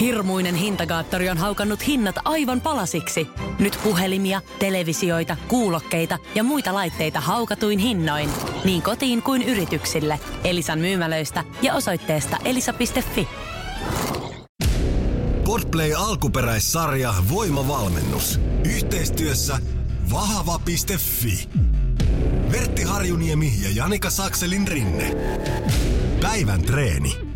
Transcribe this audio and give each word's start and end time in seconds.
Hirmuinen 0.00 0.54
hintakaattori 0.54 1.28
on 1.28 1.38
haukannut 1.38 1.86
hinnat 1.86 2.16
aivan 2.24 2.60
palasiksi. 2.60 3.28
Nyt 3.58 3.78
puhelimia, 3.84 4.40
televisioita, 4.58 5.36
kuulokkeita 5.48 6.18
ja 6.34 6.42
muita 6.44 6.74
laitteita 6.74 7.20
haukatuin 7.20 7.78
hinnoin. 7.78 8.30
Niin 8.64 8.82
kotiin 8.82 9.22
kuin 9.22 9.42
yrityksille. 9.42 10.20
Elisan 10.44 10.78
myymälöistä 10.78 11.44
ja 11.62 11.74
osoitteesta 11.74 12.36
elisa.fi. 12.44 13.28
Podplay 15.44 15.92
alkuperäissarja 15.96 17.14
Voimavalmennus. 17.30 18.40
Yhteistyössä 18.76 19.58
vahva.fi. 20.12 21.48
Vertti 22.52 22.82
Harjuniemi 22.82 23.52
ja 23.62 23.68
Janika 23.74 24.10
Sakselin 24.10 24.68
rinne. 24.68 25.16
Päivän 26.20 26.62
treeni. 26.62 27.27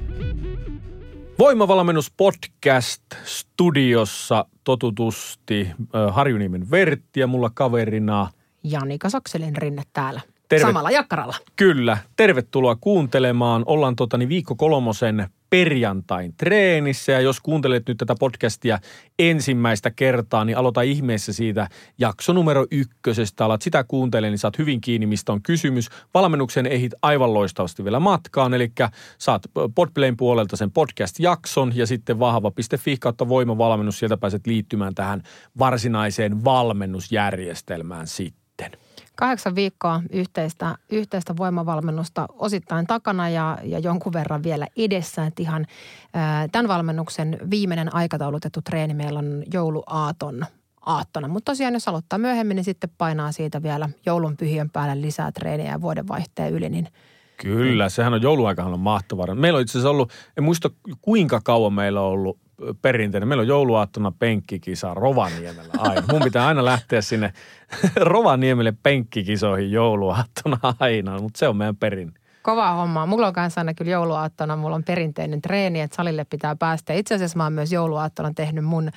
Voimavalmennus 1.39 2.11
podcast 2.17 3.03
studiossa 3.25 4.45
totutusti 4.65 5.69
Harjuniemen 6.11 6.71
Vertti 6.71 7.21
ja 7.21 7.27
mulla 7.27 7.51
kaverina 7.55 8.31
Janika 8.65 9.09
Sakselin 9.11 9.57
rinne 9.57 9.83
täällä. 9.93 10.21
Terve- 10.53 10.67
Samalla 10.67 10.91
jakkaralla. 10.91 11.35
Kyllä, 11.57 11.99
tervetuloa 12.17 12.77
kuuntelemaan. 12.81 13.63
Ollaan 13.67 13.97
totani 13.97 14.29
viikko 14.29 14.55
kolmosen 14.55 15.29
perjantain 15.51 16.35
treenissä 16.37 17.13
ja 17.13 17.21
jos 17.21 17.41
kuuntelet 17.41 17.89
nyt 17.89 17.99
tätä 17.99 18.15
podcastia 18.21 18.79
ensimmäistä 19.19 19.91
kertaa, 19.91 20.45
niin 20.45 20.57
aloita 20.57 20.83
ihmeessä 20.83 21.33
siitä 21.33 21.69
jakso 21.99 22.33
numero 22.33 22.67
ykkösestä. 22.71 23.45
Alat 23.45 23.63
sitä 23.63 23.85
kuuntelemaan, 23.85 24.33
niin 24.33 24.39
saat 24.39 24.59
hyvin 24.59 24.81
kiinni, 24.81 25.07
mistä 25.07 25.33
on 25.33 25.43
kysymys. 25.43 25.89
Valmennuksen 26.15 26.67
ehit 26.67 26.93
aivan 27.03 27.35
loistavasti 27.35 27.85
vielä 27.85 28.01
matkaan, 28.01 28.55
eli 28.55 28.73
saat 29.19 29.43
Podplayn 29.75 30.17
puolelta 30.17 30.57
sen 30.57 30.71
podcast-jakson 30.71 31.73
ja 31.75 31.87
sitten 31.87 32.19
vahva.fi 32.19 32.97
kautta 33.01 33.29
voimavalmennus, 33.29 33.99
sieltä 33.99 34.17
pääset 34.17 34.47
liittymään 34.47 34.95
tähän 34.95 35.23
varsinaiseen 35.59 36.45
valmennusjärjestelmään 36.45 38.07
sitten. 38.07 38.73
Kahdeksan 39.17 39.55
viikkoa 39.55 40.03
yhteistä, 40.11 40.75
yhteistä 40.91 41.37
voimavalmennusta 41.37 42.27
osittain 42.39 42.87
takana 42.87 43.29
ja, 43.29 43.59
ja 43.63 43.79
jonkun 43.79 44.13
verran 44.13 44.43
vielä 44.43 44.67
edessä. 44.77 45.27
Että 45.27 45.43
ihan 45.43 45.67
ää, 46.15 46.49
tämän 46.49 46.69
valmennuksen 46.69 47.39
viimeinen 47.51 47.95
aikataulutettu 47.95 48.61
treeni 48.63 48.95
meillä 48.95 49.19
on 49.19 49.43
jouluaaton 49.53 50.47
aattona. 50.87 51.29
Mutta 51.29 51.53
tosiaan 51.53 51.75
jos 51.75 51.89
aloittaa 51.89 52.19
myöhemmin, 52.19 52.55
niin 52.55 52.65
sitten 52.65 52.91
painaa 52.99 53.33
siitä 53.33 53.63
vielä 53.63 53.89
joulun 54.07 54.37
pyhien 54.37 54.71
päälle 54.71 55.01
lisää 55.01 55.33
treeniä 55.33 55.71
ja 55.71 55.81
vuodenvaihteen 55.81 56.53
yli, 56.53 56.69
niin 56.69 56.89
Kyllä, 57.37 57.89
sehän 57.89 58.15
on 58.15 58.23
jouluaikahan 58.23 58.73
on 58.73 58.81
mahtavaa. 58.81 59.35
Meillä 59.35 59.57
on 59.57 59.63
itse 59.63 59.73
asiassa 59.73 59.91
ollut, 59.91 60.13
en 60.37 60.45
muista 60.45 60.71
kuinka 61.01 61.41
kauan 61.45 61.73
meillä 61.73 62.01
on 62.01 62.07
ollut 62.07 62.39
perinteinen. 62.83 63.29
Meillä 63.29 63.43
on 63.43 63.49
jouluaattona 63.49 64.13
penkkikisa 64.19 64.95
Rovaniemellä 64.95 65.73
aina. 65.79 66.03
Mun 66.13 66.23
pitää 66.23 66.47
aina 66.47 66.65
lähteä 66.65 67.01
sinne 67.01 67.33
Rovaniemelle 67.97 68.75
penkkikisoihin 68.83 69.73
jouluaattona 69.73 70.59
aina, 70.81 71.19
mutta 71.19 71.39
se 71.39 71.49
on 71.49 71.57
meidän 71.57 71.77
perin. 71.77 72.15
Kova 72.43 72.73
homma. 72.73 73.07
Mulla 73.07 73.27
on 73.27 73.33
kanssa 73.33 73.61
aina 73.61 73.75
kyllä 73.75 73.91
jouluaattona, 73.91 74.57
mulla 74.57 74.77
on 74.77 74.85
perinteinen 74.85 75.43
treeni, 75.43 75.81
että 75.81 75.97
salille 75.97 76.25
pitää 76.25 76.57
päästä. 76.57 76.93
Itse 76.93 77.15
asiassa 77.15 77.37
mä 77.37 77.45
oon 77.45 77.53
myös 77.53 77.73
jouluaattona 77.73 78.33
tehnyt 78.35 78.65
mun 78.65 78.91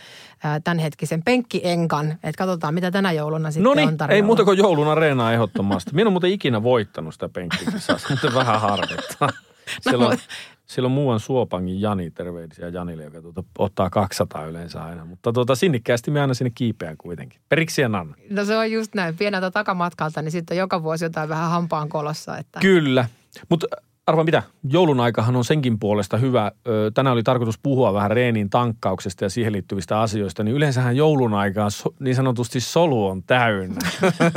tämänhetkisen 0.64 1.24
penkkienkan, 1.24 2.12
että 2.12 2.38
katsotaan 2.38 2.74
mitä 2.74 2.92
tänä 2.92 3.12
jouluna 3.12 3.52
sitten 3.52 3.64
No 3.64 3.88
on 3.88 3.98
tarjolla. 3.98 4.16
ei 4.16 4.22
muuta 4.22 4.44
kuin 4.46 4.58
joulun 4.58 4.88
areenaa 4.88 5.34
ehdottomasti. 5.34 5.92
Minä 5.94 6.02
en 6.02 6.08
ole 6.08 6.12
muuten 6.12 6.30
ikinä 6.32 6.64
voittanut 6.64 7.14
sitä 7.14 7.30
penkkikisaa, 7.30 7.98
se 7.98 8.08
muuten 8.10 8.34
vähän 8.34 8.62
harvittaa. 8.62 9.30
Siellä 9.82 10.08
on, 10.08 10.18
siellä 10.66 10.86
on 10.86 10.92
muuan 10.92 11.20
Suopangin 11.20 11.82
Jani, 11.82 12.12
terveisiä 12.12 12.70
Janille, 12.70 13.04
joka 13.04 13.22
tuota, 13.22 13.44
ottaa 13.58 13.90
200 13.90 14.46
yleensä 14.46 14.84
aina. 14.84 15.06
Mutta 15.06 15.34
tuota, 15.34 15.56
sinnikkäästi 15.56 16.12
me 16.12 16.22
aina 16.22 16.34
sinne 16.34 16.52
kiipeän 16.56 16.98
kuitenkin. 16.98 17.42
Periksi 17.50 17.82
en 17.82 17.96
anna. 17.96 18.16
No 18.30 18.46
se 18.46 18.58
on 18.58 18.72
just 18.72 18.96
näin. 18.96 19.18
Pieneltä 19.18 19.52
takamatkalta, 19.52 20.22
niin 20.22 20.32
sitten 20.32 20.58
joka 20.58 20.84
vuosi 20.84 21.06
jotain 21.06 21.30
vähän 21.30 21.50
hampaan 21.50 21.90
kolossa. 21.90 22.38
Että... 22.38 22.60
Kyllä. 22.60 23.08
Mutta 23.50 23.68
arva 24.08 24.24
mitä, 24.24 24.44
joulun 24.70 25.00
aikahan 25.00 25.36
on 25.36 25.46
senkin 25.46 25.80
puolesta 25.80 26.18
hyvä. 26.18 26.52
Tänään 26.94 27.14
oli 27.14 27.24
tarkoitus 27.24 27.60
puhua 27.64 27.94
vähän 27.94 28.12
reenin 28.12 28.50
tankkauksesta 28.50 29.26
ja 29.26 29.30
siihen 29.30 29.54
liittyvistä 29.54 30.00
asioista. 30.00 30.44
Niin 30.44 30.56
yleensähän 30.56 30.98
joulun 30.98 31.34
aikaan 31.34 31.72
so, 31.72 31.94
niin 32.00 32.16
sanotusti 32.16 32.60
solu 32.60 33.08
on 33.08 33.24
täynnä. 33.24 33.80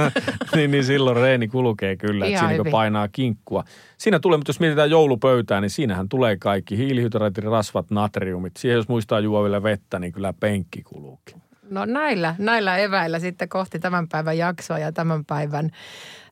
niin, 0.55 0.71
niin 0.71 0.85
silloin 0.85 1.17
reeni 1.17 1.49
kulkee 1.49 1.97
kyllä, 1.97 2.27
että 2.27 2.39
siinä 2.39 2.53
niin 2.53 2.71
painaa 2.71 3.09
kinkkua. 3.09 3.65
Siinä 3.99 4.21
tulee, 4.21 4.39
mutta 4.39 4.51
jos 4.51 4.61
mietitään 4.61 4.91
joulupöytää, 4.91 5.61
niin 5.61 5.71
siinähän 5.71 6.09
tulee 6.09 6.37
kaikki. 6.37 6.77
Hiilihydraatit, 6.77 7.45
rasvat, 7.45 7.91
natriumit. 7.91 8.57
Siihen 8.57 8.77
jos 8.77 8.89
muistaa 8.89 9.21
juo 9.21 9.43
vielä 9.43 9.63
vettä, 9.63 9.99
niin 9.99 10.13
kyllä 10.13 10.33
penkki 10.41 10.83
kuluukin. 10.83 11.43
No 11.71 11.85
näillä, 11.85 12.35
näillä 12.39 12.77
eväillä 12.77 13.19
sitten 13.19 13.49
kohti 13.49 13.79
tämän 13.79 14.09
päivän 14.09 14.39
jaksoa 14.39 14.79
ja 14.79 14.93
tämän 14.93 15.25
päivän 15.25 15.71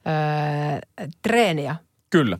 öö, 0.06 1.06
treeniä. 1.22 1.76
Kyllä. 2.16 2.38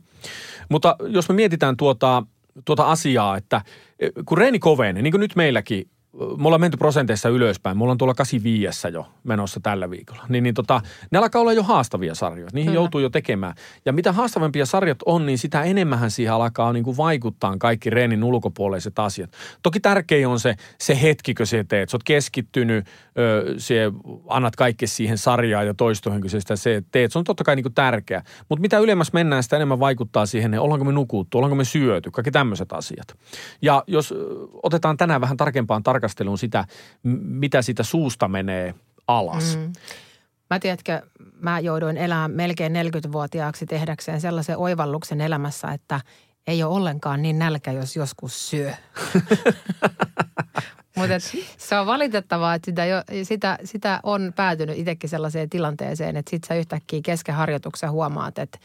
Mutta 0.69 0.95
jos 1.07 1.29
me 1.29 1.35
mietitään 1.35 1.77
tuota, 1.77 2.23
tuota 2.65 2.83
asiaa, 2.83 3.37
että 3.37 3.61
eh, 3.99 4.11
kun 4.25 4.37
reeni 4.37 4.59
kovenee, 4.59 5.03
niin 5.03 5.11
kuin 5.11 5.19
nyt 5.19 5.35
meilläkin, 5.35 5.89
me 6.17 6.45
ollaan 6.47 6.61
menty 6.61 6.77
prosenteissa 6.77 7.29
ylöspäin, 7.29 7.77
me 7.77 7.83
ollaan 7.83 7.97
tuolla 7.97 8.13
85 8.13 8.87
jo 8.93 9.07
menossa 9.23 9.59
tällä 9.59 9.89
viikolla, 9.89 10.23
niin, 10.29 10.43
niin 10.43 10.53
tota, 10.53 10.81
ne 11.11 11.17
alkaa 11.17 11.41
olla 11.41 11.53
jo 11.53 11.63
haastavia 11.63 12.15
sarjoja. 12.15 12.49
Niihin 12.53 12.71
Kyllä. 12.71 12.81
joutuu 12.81 13.01
jo 13.01 13.09
tekemään. 13.09 13.53
Ja 13.85 13.93
mitä 13.93 14.11
haastavampia 14.11 14.65
sarjat 14.65 14.97
on, 15.05 15.25
niin 15.25 15.37
sitä 15.37 15.63
enemmän 15.63 16.11
siihen 16.11 16.33
alkaa 16.33 16.73
niin 16.73 16.83
kuin 16.83 16.97
vaikuttaa 16.97 17.57
kaikki 17.57 17.89
reenin 17.89 18.23
ulkopuoliset 18.23 18.99
asiat. 18.99 19.31
Toki 19.63 19.79
tärkein 19.79 20.27
on 20.27 20.39
se, 20.39 20.55
se 20.79 21.01
hetki, 21.01 21.33
kun 21.33 21.47
sä 21.47 21.63
teet. 21.63 21.89
Sä 21.89 21.95
oot 21.95 22.03
keskittynyt, 22.03 22.87
ö, 23.19 23.55
sä 23.57 23.73
annat 24.27 24.55
kaikki 24.55 24.87
siihen 24.87 25.17
sarjaan 25.17 25.67
ja 25.67 25.73
toistoihin, 25.73 26.21
kun 26.21 26.29
sä 26.29 26.39
sitä 26.39 26.55
se 26.55 26.83
teet. 26.91 27.11
Se 27.11 27.19
on 27.19 27.23
totta 27.23 27.43
kai 27.43 27.55
niin 27.55 27.63
kuin 27.63 27.73
tärkeä. 27.73 28.23
Mutta 28.49 28.61
mitä 28.61 28.79
ylemmäs 28.79 29.13
mennään, 29.13 29.43
sitä 29.43 29.55
enemmän 29.55 29.79
vaikuttaa 29.79 30.25
siihen, 30.25 30.53
että 30.53 30.61
ollaanko 30.61 30.85
me 30.85 30.91
nukuttu, 30.91 31.37
ollaanko 31.37 31.55
me 31.55 31.65
syöty, 31.65 32.11
kaikki 32.11 32.31
tämmöiset 32.31 32.73
asiat. 32.73 33.07
Ja 33.61 33.83
jos 33.87 34.13
otetaan 34.63 34.97
tänään 34.97 35.21
vähän 35.21 35.37
tarkempaan 35.37 35.83
tarkasteluun 36.07 36.37
sitä, 36.37 36.65
mitä 37.23 37.61
siitä 37.61 37.83
suusta 37.83 38.27
menee 38.27 38.73
alas. 39.07 39.57
Mm. 39.57 39.73
Mä 40.49 40.59
tiedätkö, 40.59 41.01
mä 41.39 41.59
jouduin 41.59 41.97
elämään 41.97 42.31
melkein 42.31 42.73
40-vuotiaaksi 42.73 43.65
tehdäkseen 43.65 44.21
sellaisen 44.21 44.57
oivalluksen 44.57 45.21
elämässä, 45.21 45.67
että 45.71 46.01
ei 46.47 46.63
ole 46.63 46.75
ollenkaan 46.75 47.21
niin 47.21 47.39
nälkä, 47.39 47.71
jos 47.71 47.95
joskus 47.95 48.49
syö. 48.49 48.71
Mutta 50.97 51.19
se 51.57 51.75
on 51.75 51.87
valitettavaa, 51.87 52.53
että 52.53 52.65
sitä, 52.65 52.85
jo, 52.85 53.03
sitä, 53.23 53.57
sitä 53.63 53.99
on 54.03 54.33
päätynyt 54.35 54.77
itsekin 54.77 55.09
sellaiseen 55.09 55.49
tilanteeseen, 55.49 56.17
että 56.17 56.29
sit 56.29 56.43
sä 56.43 56.55
yhtäkkiä 56.55 56.99
kesken 57.03 57.35
harjoituksen 57.35 57.91
huomaat, 57.91 58.37
että 58.37 58.59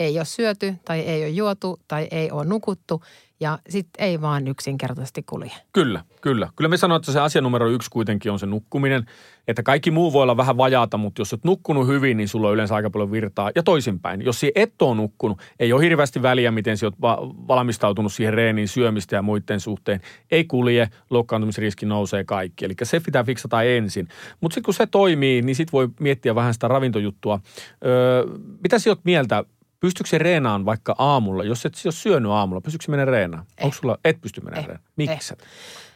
ei 0.00 0.18
ole 0.18 0.24
syöty 0.24 0.74
tai 0.84 1.00
ei 1.00 1.22
ole 1.22 1.30
juotu 1.30 1.80
tai 1.88 2.08
ei 2.10 2.30
ole 2.30 2.44
nukuttu 2.44 3.02
ja 3.42 3.58
sitten 3.68 4.04
ei 4.04 4.20
vaan 4.20 4.48
yksinkertaisesti 4.48 5.22
kulje. 5.22 5.52
Kyllä, 5.72 6.04
kyllä. 6.20 6.48
Kyllä 6.56 6.68
me 6.68 6.76
sanoin, 6.76 7.00
että 7.00 7.12
se 7.12 7.20
asia 7.20 7.40
numero 7.40 7.68
yksi 7.68 7.90
kuitenkin 7.90 8.32
on 8.32 8.38
se 8.38 8.46
nukkuminen. 8.46 9.06
Että 9.48 9.62
kaikki 9.62 9.90
muu 9.90 10.12
voi 10.12 10.22
olla 10.22 10.36
vähän 10.36 10.56
vajaata, 10.56 10.96
mutta 10.96 11.20
jos 11.20 11.32
olet 11.32 11.44
nukkunut 11.44 11.86
hyvin, 11.86 12.16
niin 12.16 12.28
sulla 12.28 12.48
on 12.48 12.54
yleensä 12.54 12.74
aika 12.74 12.90
paljon 12.90 13.12
virtaa. 13.12 13.50
Ja 13.54 13.62
toisinpäin, 13.62 14.22
jos 14.22 14.40
sinä 14.40 14.52
et 14.54 14.82
ole 14.82 14.96
nukkunut, 14.96 15.40
ei 15.58 15.72
ole 15.72 15.82
hirveästi 15.82 16.22
väliä, 16.22 16.50
miten 16.50 16.76
sinä 16.76 16.86
olet 16.86 17.00
va- 17.00 17.18
valmistautunut 17.48 18.12
siihen 18.12 18.34
reeniin 18.34 18.68
syömistä 18.68 19.16
ja 19.16 19.22
muiden 19.22 19.60
suhteen. 19.60 20.00
Ei 20.30 20.44
kulje, 20.44 20.88
loukkaantumisriski 21.10 21.86
nousee 21.86 22.24
kaikki. 22.24 22.64
Eli 22.64 22.74
se 22.82 23.00
pitää 23.00 23.24
fiksata 23.24 23.62
ensin. 23.62 24.08
Mutta 24.40 24.54
sitten 24.54 24.64
kun 24.64 24.74
se 24.74 24.86
toimii, 24.86 25.42
niin 25.42 25.56
sitten 25.56 25.72
voi 25.72 25.88
miettiä 26.00 26.34
vähän 26.34 26.54
sitä 26.54 26.68
ravintojuttua. 26.68 27.40
Öö, 27.84 28.24
mitä 28.62 28.78
sinä 28.78 28.90
olet 28.90 29.04
mieltä? 29.04 29.44
Pystyykö 29.82 30.10
se 30.10 30.18
reenaan 30.18 30.64
vaikka 30.64 30.94
aamulla, 30.98 31.44
jos 31.44 31.66
et 31.66 31.74
ole 31.84 31.92
syönyt 31.92 32.30
aamulla, 32.30 32.60
pystyykö 32.60 32.84
se 32.84 32.90
mennä 32.90 33.04
reenaan? 33.04 33.44
Ei. 33.58 33.64
Onko 33.64 33.76
sulla, 33.80 33.98
et 34.04 34.20
pysty 34.20 34.40
mennä 34.40 34.60
Ei. 34.60 34.66
reenaan? 34.66 34.88
Miksi? 34.96 35.34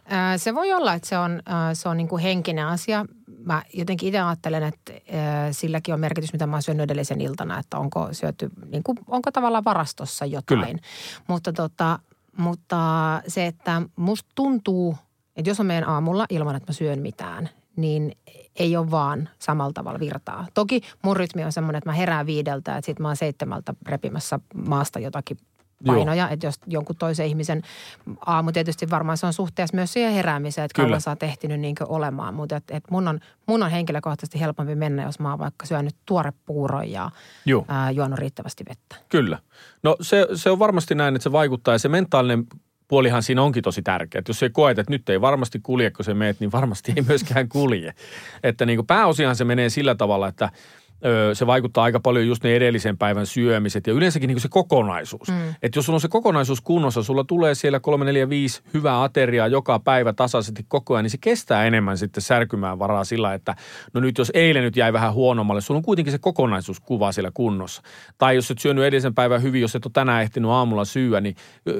Ää, 0.08 0.38
Se 0.38 0.54
voi 0.54 0.72
olla, 0.72 0.94
että 0.94 1.08
se 1.08 1.18
on, 1.18 1.42
se 1.72 1.88
on 1.88 1.96
niin 1.96 2.08
kuin 2.08 2.22
henkinen 2.22 2.66
asia. 2.66 3.04
Mä 3.44 3.62
jotenkin 3.74 4.06
itse 4.08 4.20
ajattelen, 4.20 4.62
että 4.62 4.92
silläkin 5.50 5.94
on 5.94 6.00
merkitys, 6.00 6.32
mitä 6.32 6.46
mä 6.46 6.56
oon 6.56 6.62
syönyt 6.62 6.82
edellisen 6.84 7.20
iltana, 7.20 7.58
että 7.58 7.78
onko 7.78 8.08
syöty, 8.12 8.50
niin 8.70 8.82
kuin, 8.82 8.98
onko 9.06 9.30
tavallaan 9.32 9.64
varastossa 9.64 10.24
jotain. 10.24 10.60
Kyllä. 10.60 10.78
Mutta, 11.28 11.52
tota, 11.52 11.98
mutta 12.36 12.78
se, 13.28 13.46
että 13.46 13.82
musta 13.96 14.30
tuntuu, 14.34 14.96
että 15.36 15.50
jos 15.50 15.60
on 15.60 15.66
meidän 15.66 15.88
aamulla 15.88 16.26
ilman, 16.30 16.56
että 16.56 16.72
mä 16.72 16.74
syön 16.74 16.98
mitään, 16.98 17.48
niin 17.76 18.12
ei 18.56 18.76
ole 18.76 18.90
vaan 18.90 19.28
samalla 19.38 19.72
tavalla 19.72 20.00
virtaa. 20.00 20.46
Toki 20.54 20.80
mun 21.02 21.16
rytmi 21.16 21.44
on 21.44 21.52
semmoinen, 21.52 21.78
että 21.78 21.90
mä 21.90 21.94
herään 21.94 22.26
viideltä, 22.26 22.76
että 22.76 22.86
sit 22.86 22.98
mä 22.98 23.08
oon 23.08 23.16
seitsemältä 23.16 23.74
repimässä 23.86 24.40
maasta 24.54 24.98
jotakin 24.98 25.36
Joo. 25.84 25.94
painoja, 25.94 26.28
että 26.28 26.46
jos 26.46 26.54
jonkun 26.66 26.96
toisen 26.96 27.26
ihmisen 27.26 27.62
aamu 28.26 28.52
tietysti 28.52 28.90
varmaan 28.90 29.18
se 29.18 29.26
on 29.26 29.32
suhteessa 29.32 29.76
myös 29.76 29.92
siihen 29.92 30.12
heräämiseen, 30.12 30.64
että 30.64 30.74
Kyllä. 30.74 30.88
kauan 30.88 31.00
sä 31.00 31.10
oot 31.10 31.22
ehtinyt 31.22 31.60
niin 31.60 31.76
olemaan, 31.88 32.34
mutta 32.34 32.56
et, 32.56 32.64
et 32.70 32.84
mun, 32.90 33.08
on, 33.08 33.20
mun 33.46 33.62
on 33.62 33.70
henkilökohtaisesti 33.70 34.40
helpompi 34.40 34.74
mennä, 34.74 35.02
jos 35.02 35.18
mä 35.18 35.30
oon 35.30 35.38
vaikka 35.38 35.66
syönyt 35.66 35.96
tuorepuuron 36.06 36.90
ja 36.90 37.10
Joo. 37.46 37.64
ää, 37.68 37.90
juonut 37.90 38.18
riittävästi 38.18 38.64
vettä. 38.68 38.96
Kyllä. 39.08 39.38
No 39.82 39.96
se, 40.00 40.26
se 40.34 40.50
on 40.50 40.58
varmasti 40.58 40.94
näin, 40.94 41.16
että 41.16 41.22
se 41.22 41.32
vaikuttaa 41.32 41.74
ja 41.74 41.78
se 41.78 41.88
mentaalinen 41.88 42.46
puolihan 42.88 43.22
siinä 43.22 43.42
onkin 43.42 43.62
tosi 43.62 43.82
tärkeä. 43.82 44.18
Että 44.18 44.30
jos 44.30 44.38
se 44.38 44.48
koet, 44.48 44.78
että 44.78 44.92
nyt 44.92 45.08
ei 45.08 45.20
varmasti 45.20 45.60
kulje, 45.62 45.90
kun 45.90 46.04
se 46.04 46.14
meet, 46.14 46.40
niin 46.40 46.52
varmasti 46.52 46.92
ei 46.96 47.02
myöskään 47.02 47.48
kulje. 47.48 47.94
Että 48.42 48.66
niin 48.66 48.76
kuin 48.76 48.86
pääosihan 48.86 49.36
se 49.36 49.44
menee 49.44 49.68
sillä 49.68 49.94
tavalla, 49.94 50.28
että– 50.28 50.50
se 51.32 51.46
vaikuttaa 51.46 51.84
aika 51.84 52.00
paljon 52.00 52.26
just 52.26 52.44
ne 52.44 52.56
edellisen 52.56 52.98
päivän 52.98 53.26
syömiset 53.26 53.86
ja 53.86 53.92
yleensäkin 53.92 54.28
niin 54.28 54.40
se 54.40 54.48
kokonaisuus. 54.48 55.28
Mm. 55.28 55.54
Että 55.62 55.78
jos 55.78 55.86
sulla 55.86 55.96
on 55.96 56.00
se 56.00 56.08
kokonaisuus 56.08 56.60
kunnossa, 56.60 57.02
sulla 57.02 57.24
tulee 57.24 57.54
siellä 57.54 57.80
3, 57.80 58.04
4, 58.04 58.28
5 58.28 58.62
hyvää 58.74 59.02
ateriaa 59.02 59.46
joka 59.46 59.78
päivä 59.78 60.12
tasaisesti 60.12 60.64
koko 60.68 60.94
ajan, 60.94 61.04
niin 61.04 61.10
se 61.10 61.18
kestää 61.20 61.64
enemmän 61.64 61.98
sitten 61.98 62.22
särkymään 62.22 62.78
varaa 62.78 63.04
sillä, 63.04 63.34
että 63.34 63.54
no 63.92 64.00
nyt 64.00 64.18
jos 64.18 64.30
eilen 64.34 64.62
nyt 64.62 64.76
jäi 64.76 64.92
vähän 64.92 65.12
huonommalle, 65.12 65.60
sulla 65.60 65.78
on 65.78 65.84
kuitenkin 65.84 66.12
se 66.12 66.18
kokonaisuuskuva 66.18 67.12
siellä 67.12 67.30
kunnossa. 67.34 67.82
Tai 68.18 68.34
jos 68.34 68.50
et 68.50 68.58
syönyt 68.58 68.84
edellisen 68.84 69.14
päivän 69.14 69.42
hyvin, 69.42 69.60
jos 69.60 69.76
et 69.76 69.86
ole 69.86 69.92
tänään 69.92 70.22
ehtinyt 70.22 70.50
aamulla 70.50 70.84
syyä, 70.84 71.20
niin 71.20 71.36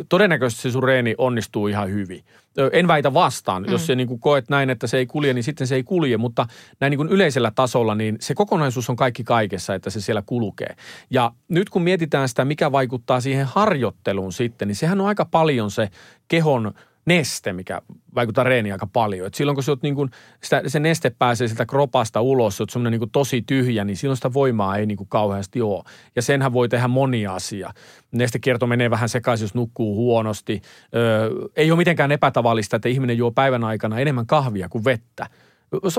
todennäköisesti 0.08 0.62
se 0.62 0.70
sun 0.70 0.82
reeni 0.82 1.14
onnistuu 1.19 1.67
ihan 1.67 1.90
hyvin 1.90 2.25
en 2.72 2.88
väitä 2.88 3.14
vastaan. 3.14 3.62
Mm. 3.62 3.72
Jos 3.72 3.86
se 3.86 3.94
niin 3.94 4.08
kuin 4.08 4.20
koet 4.20 4.48
näin, 4.48 4.70
että 4.70 4.86
se 4.86 4.98
ei 4.98 5.06
kulje, 5.06 5.34
niin 5.34 5.44
sitten 5.44 5.66
se 5.66 5.74
ei 5.74 5.82
kulje. 5.82 6.16
Mutta 6.16 6.46
näin 6.80 6.90
niin 6.90 6.98
kuin 6.98 7.08
yleisellä 7.08 7.52
tasolla, 7.54 7.94
niin 7.94 8.16
se 8.20 8.34
kokonaisuus 8.34 8.90
on 8.90 8.96
kaikki 8.96 9.24
kaikessa, 9.24 9.74
että 9.74 9.90
se 9.90 10.00
siellä 10.00 10.22
kulkee. 10.26 10.76
Ja 11.10 11.32
nyt 11.48 11.70
kun 11.70 11.82
mietitään 11.82 12.28
sitä, 12.28 12.44
mikä 12.44 12.72
vaikuttaa 12.72 13.20
siihen 13.20 13.46
harjoitteluun 13.46 14.32
sitten, 14.32 14.68
niin 14.68 14.76
sehän 14.76 15.00
on 15.00 15.06
aika 15.06 15.24
paljon 15.24 15.70
se 15.70 15.88
kehon– 16.28 16.72
neste, 17.06 17.52
mikä 17.52 17.82
vaikuttaa 18.14 18.44
reeniin 18.44 18.72
aika 18.72 18.86
paljon. 18.86 19.26
Et 19.26 19.34
silloin 19.34 19.56
kun 19.56 19.62
sä 19.62 19.76
niin 19.82 19.94
kuin, 19.94 20.10
sitä, 20.42 20.62
se 20.66 20.80
neste 20.80 21.10
pääsee 21.10 21.48
sieltä 21.48 21.66
kropasta 21.66 22.20
ulos, 22.20 22.56
sä 22.56 22.62
oot 22.62 22.70
semmoinen 22.70 23.00
niin 23.00 23.10
tosi 23.10 23.42
tyhjä, 23.42 23.84
niin 23.84 23.96
silloin 23.96 24.16
sitä 24.16 24.32
voimaa 24.32 24.76
ei 24.76 24.86
niin 24.86 24.96
kuin 24.96 25.08
kauheasti 25.08 25.62
ole. 25.62 25.84
Ja 26.16 26.22
senhän 26.22 26.52
voi 26.52 26.68
tehdä 26.68 26.88
moni 26.88 27.26
asia. 27.26 27.70
Nestekierto 28.12 28.66
menee 28.66 28.90
vähän 28.90 29.08
sekaisin, 29.08 29.44
jos 29.44 29.54
nukkuu 29.54 29.96
huonosti. 29.96 30.62
Öö, 30.94 31.30
ei 31.56 31.70
ole 31.70 31.78
mitenkään 31.78 32.12
epätavallista, 32.12 32.76
että 32.76 32.88
ihminen 32.88 33.18
juo 33.18 33.30
päivän 33.30 33.64
aikana 33.64 33.98
enemmän 33.98 34.26
kahvia 34.26 34.68
kuin 34.68 34.84
vettä– 34.84 35.26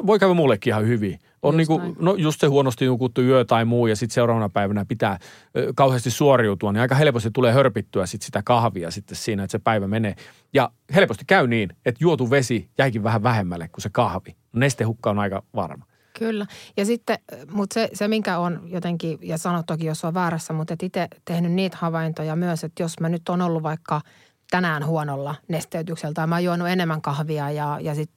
voi 0.08 0.20
käydä 0.20 0.34
mullekin 0.34 0.72
ihan 0.72 0.88
hyvin. 0.88 1.20
On 1.42 1.54
just, 1.54 1.58
niin 1.58 1.68
kuin, 1.68 1.96
no 2.00 2.16
just 2.16 2.40
se 2.40 2.48
huonosti 2.48 2.86
nukuttu 2.86 3.22
yö 3.22 3.46
tai 3.46 3.66
muu 3.66 3.88
ja 3.88 3.96
sitten 3.96 4.14
seuraavana 4.14 4.50
päivänä 4.50 4.86
pitää 4.86 5.20
ö, 5.58 5.74
kauheasti 5.76 6.12
suoriutua, 6.12 6.72
niin 6.72 6.82
aika 6.82 6.96
helposti 6.96 7.32
tulee 7.32 7.54
hörpittyä 7.54 8.06
sit 8.06 8.22
sitä 8.22 8.42
kahvia 8.46 8.92
sitten 8.92 9.18
siinä, 9.18 9.44
että 9.44 9.52
se 9.52 9.60
päivä 9.60 9.88
menee. 9.88 10.16
Ja 10.54 10.72
helposti 10.96 11.26
käy 11.28 11.48
niin, 11.48 11.70
että 11.86 12.04
juotu 12.04 12.30
vesi 12.30 12.70
jäikin 12.78 13.04
vähän 13.04 13.24
vähemmälle 13.24 13.68
kuin 13.68 13.82
se 13.82 13.90
kahvi. 13.90 14.36
Nestehukka 14.54 15.10
on 15.10 15.20
aika 15.20 15.44
varma. 15.56 15.86
Kyllä. 16.20 16.46
Ja 16.78 16.86
sitten, 16.86 17.18
mutta 17.52 17.74
se, 17.74 17.90
se 17.94 18.08
minkä 18.08 18.38
on 18.38 18.62
jotenkin, 18.66 19.20
ja 19.22 19.38
sanot 19.38 19.66
toki, 19.66 19.86
jos 19.86 20.06
on 20.06 20.14
väärässä, 20.14 20.54
mutta 20.54 20.76
itse 20.82 21.08
tehnyt 21.26 21.52
niitä 21.52 21.78
havaintoja 21.80 22.36
myös, 22.36 22.64
että 22.64 22.84
jos 22.84 23.00
mä 23.00 23.10
nyt 23.10 23.30
on 23.30 23.42
ollut 23.42 23.64
vaikka– 23.64 24.02
tänään 24.52 24.86
huonolla 24.86 25.36
nesteytyksellä 25.48 26.14
tai 26.14 26.28
mä 26.28 26.36
oon 26.36 26.44
juonut 26.44 26.68
enemmän 26.68 27.02
kahvia 27.02 27.52
ja, 27.52 27.80
ja 27.82 27.96
sit, 27.96 28.12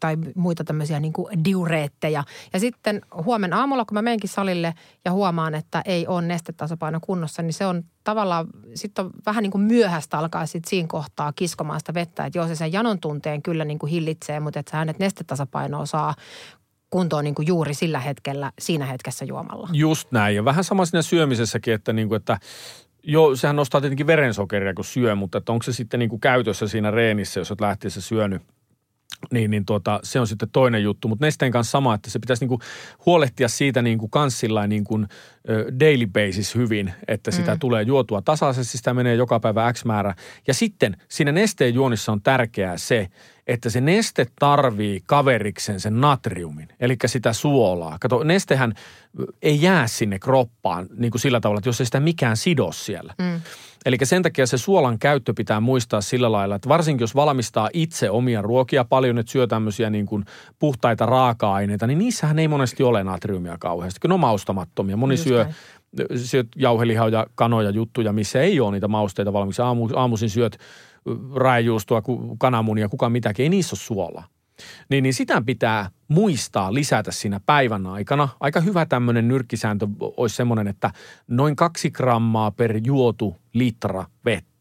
tai 0.00 0.16
muita 0.34 0.64
tämmöisiä 0.64 1.00
niin 1.00 1.12
diureetteja. 1.44 2.24
Ja 2.52 2.60
sitten 2.60 3.00
huomenna 3.24 3.58
aamulla, 3.58 3.84
kun 3.84 3.94
mä 3.94 4.02
menenkin 4.02 4.30
salille 4.30 4.74
ja 5.04 5.12
huomaan, 5.12 5.54
että 5.54 5.82
ei 5.84 6.06
ole 6.06 6.22
nestetasapaino 6.22 6.98
kunnossa, 7.02 7.42
niin 7.42 7.52
se 7.52 7.66
on 7.66 7.84
tavallaan, 8.04 8.46
sitten 8.74 9.04
on 9.04 9.10
vähän 9.26 9.42
niin 9.42 9.50
kuin 9.50 9.62
myöhäistä 9.62 10.18
alkaa 10.18 10.46
sitten 10.46 10.70
siinä 10.70 10.88
kohtaa 10.88 11.32
kiskomaan 11.32 11.80
sitä 11.80 11.94
vettä. 11.94 12.26
Että 12.26 12.38
joo, 12.38 12.48
se 12.48 12.54
sen 12.54 12.72
janon 12.72 13.00
tunteen 13.00 13.42
kyllä 13.42 13.64
niin 13.64 13.78
kuin 13.78 13.90
hillitsee, 13.90 14.40
mutta 14.40 14.60
että 14.60 14.70
sä 14.70 14.76
hänet 14.76 14.98
nestetasapainoa 14.98 15.86
saa 15.86 16.14
kuntoon 16.90 17.24
niin 17.24 17.34
kuin 17.34 17.46
juuri 17.48 17.74
sillä 17.74 18.00
hetkellä, 18.00 18.52
siinä 18.58 18.86
hetkessä 18.86 19.24
juomalla. 19.24 19.68
Just 19.72 20.12
näin. 20.12 20.36
Ja 20.36 20.44
vähän 20.44 20.64
sama 20.64 20.84
siinä 20.84 21.02
syömisessäkin, 21.02 21.74
että, 21.74 21.92
niin 21.92 22.08
kuin, 22.08 22.16
että 22.16 22.38
Joo, 23.02 23.36
sehän 23.36 23.56
nostaa 23.56 23.80
tietenkin 23.80 24.06
verensokeria, 24.06 24.74
kun 24.74 24.84
syö, 24.84 25.14
mutta 25.14 25.38
että 25.38 25.52
onko 25.52 25.62
se 25.62 25.72
sitten 25.72 26.00
niin 26.00 26.10
kuin 26.10 26.20
käytössä 26.20 26.68
siinä 26.68 26.90
reenissä, 26.90 27.40
jos 27.40 27.50
olet 27.50 27.60
lähtiessä 27.60 28.00
syönyt 28.00 28.42
niin, 29.30 29.50
niin 29.50 29.66
tuota, 29.66 30.00
se 30.02 30.20
on 30.20 30.26
sitten 30.26 30.50
toinen 30.50 30.82
juttu. 30.82 31.08
Mutta 31.08 31.26
nesteen 31.26 31.52
kanssa 31.52 31.70
sama, 31.70 31.94
että 31.94 32.10
se 32.10 32.18
pitäisi 32.18 32.42
niinku 32.42 32.60
huolehtia 33.06 33.48
siitä 33.48 33.82
niinku 33.82 34.08
kans 34.08 34.42
niinku, 34.66 35.00
daily 35.80 36.06
basis 36.06 36.54
hyvin, 36.54 36.92
että 37.08 37.30
sitä 37.30 37.54
mm. 37.54 37.58
tulee 37.58 37.82
juotua 37.82 38.22
tasaisesti, 38.22 38.78
sitä 38.78 38.94
menee 38.94 39.14
joka 39.14 39.40
päivä 39.40 39.72
X 39.72 39.84
määrä. 39.84 40.14
Ja 40.46 40.54
sitten 40.54 40.96
siinä 41.08 41.32
nesteen 41.32 41.74
juonissa 41.74 42.12
on 42.12 42.22
tärkeää 42.22 42.78
se, 42.78 43.08
että 43.46 43.70
se 43.70 43.80
neste 43.80 44.26
tarvii 44.38 45.02
kaveriksen 45.06 45.80
sen 45.80 46.00
natriumin, 46.00 46.68
eli 46.80 46.96
sitä 47.06 47.32
suolaa. 47.32 47.96
Kato, 48.00 48.24
nestehän 48.24 48.74
ei 49.42 49.62
jää 49.62 49.86
sinne 49.86 50.18
kroppaan 50.18 50.86
niin 50.96 51.10
kuin 51.10 51.20
sillä 51.20 51.40
tavalla, 51.40 51.58
että 51.58 51.68
jos 51.68 51.80
ei 51.80 51.86
sitä 51.86 52.00
mikään 52.00 52.36
sidos 52.36 52.86
siellä. 52.86 53.14
Mm. 53.18 53.40
Eli 53.86 53.96
sen 54.02 54.22
takia 54.22 54.46
se 54.46 54.58
suolan 54.58 54.98
käyttö 54.98 55.34
pitää 55.36 55.60
muistaa 55.60 56.00
sillä 56.00 56.32
lailla, 56.32 56.54
että 56.54 56.68
varsinkin 56.68 57.02
jos 57.02 57.14
valmistaa 57.14 57.70
itse 57.72 58.10
omia 58.10 58.42
ruokia 58.42 58.84
paljon, 58.84 59.18
että 59.18 59.32
syö 59.32 59.46
tämmöisiä 59.46 59.90
niin 59.90 60.06
kuin 60.06 60.24
puhtaita 60.58 61.06
raaka-aineita, 61.06 61.86
niin 61.86 61.98
niissähän 61.98 62.38
ei 62.38 62.48
monesti 62.48 62.82
ole 62.82 63.04
natriumia 63.04 63.56
kauheasti, 63.60 64.00
kun 64.00 64.10
ne 64.10 64.14
on 64.14 64.20
maustamattomia. 64.20 64.96
Moni 64.96 65.14
Just 65.14 65.24
syö 65.24 65.46
syöt 66.16 66.46
jauhelihaa 66.56 67.08
ja 67.08 67.26
kanoja 67.34 67.70
juttuja, 67.70 68.12
missä 68.12 68.40
ei 68.40 68.60
ole 68.60 68.72
niitä 68.72 68.88
mausteita 68.88 69.32
valmiiksi. 69.32 69.62
Aamu, 69.62 69.88
aamuisin 69.94 70.30
syöt 70.30 70.58
raejuustoa, 71.34 72.02
kananmunia, 72.38 72.88
kuka 72.88 73.08
mitäkin, 73.08 73.42
ei 73.42 73.48
niissä 73.48 73.74
ole 73.74 73.80
suolaa. 73.80 74.26
Niin, 74.88 75.02
niin 75.02 75.14
sitä 75.14 75.42
pitää 75.46 75.90
muistaa 76.08 76.74
lisätä 76.74 77.12
siinä 77.12 77.40
päivän 77.46 77.86
aikana. 77.86 78.28
Aika 78.40 78.60
hyvä 78.60 78.86
tämmöinen 78.86 79.28
nyrkkisääntö 79.28 79.86
olisi 80.00 80.36
semmoinen, 80.36 80.68
että 80.68 80.90
noin 81.28 81.56
kaksi 81.56 81.90
grammaa 81.90 82.50
per 82.50 82.80
juotu 82.84 83.36
litra 83.54 84.04
vettä 84.24 84.51